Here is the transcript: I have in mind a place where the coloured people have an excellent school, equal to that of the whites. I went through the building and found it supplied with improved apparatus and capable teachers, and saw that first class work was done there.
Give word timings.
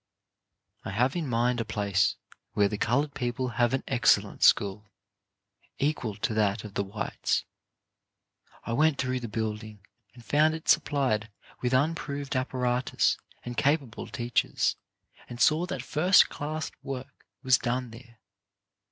I 0.83 0.89
have 0.89 1.15
in 1.15 1.27
mind 1.27 1.61
a 1.61 1.63
place 1.63 2.15
where 2.53 2.67
the 2.67 2.79
coloured 2.79 3.13
people 3.13 3.49
have 3.49 3.71
an 3.71 3.83
excellent 3.87 4.41
school, 4.41 4.89
equal 5.77 6.15
to 6.15 6.33
that 6.33 6.63
of 6.63 6.73
the 6.73 6.83
whites. 6.83 7.45
I 8.63 8.73
went 8.73 8.97
through 8.97 9.19
the 9.19 9.27
building 9.27 9.85
and 10.15 10.25
found 10.25 10.55
it 10.55 10.67
supplied 10.67 11.29
with 11.61 11.75
improved 11.75 12.35
apparatus 12.35 13.19
and 13.45 13.55
capable 13.55 14.07
teachers, 14.07 14.75
and 15.29 15.39
saw 15.39 15.67
that 15.67 15.83
first 15.83 16.29
class 16.29 16.71
work 16.81 17.27
was 17.43 17.59
done 17.59 17.91
there. 17.91 18.17